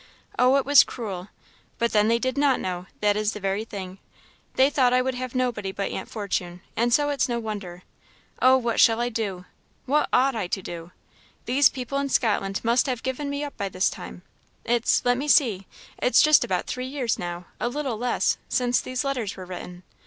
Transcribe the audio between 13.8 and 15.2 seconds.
time; it's let